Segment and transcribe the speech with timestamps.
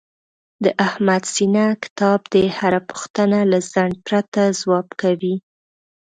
[0.63, 5.35] د احمد سینه کتاب دی، هره پوښتنه له ځنډ پرته ځواب کوي.